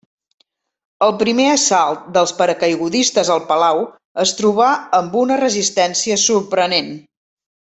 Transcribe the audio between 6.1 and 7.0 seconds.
sorprenent.